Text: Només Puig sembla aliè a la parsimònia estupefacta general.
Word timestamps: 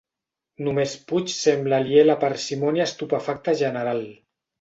Només 0.67 0.93
Puig 1.11 1.27
sembla 1.33 1.79
aliè 1.81 1.99
a 2.05 2.07
la 2.07 2.15
parsimònia 2.23 2.87
estupefacta 2.93 3.55
general. 3.61 4.03